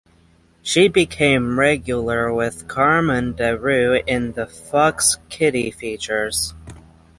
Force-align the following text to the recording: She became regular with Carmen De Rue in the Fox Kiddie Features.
She 0.63 0.87
became 0.87 1.59
regular 1.59 2.33
with 2.33 2.67
Carmen 2.67 3.33
De 3.35 3.55
Rue 3.55 4.01
in 4.07 4.31
the 4.31 4.47
Fox 4.47 5.17
Kiddie 5.29 5.69
Features. 5.69 6.55